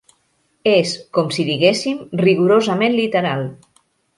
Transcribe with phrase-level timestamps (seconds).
[0.71, 3.45] És, com si diguéssim, rigorosament literal.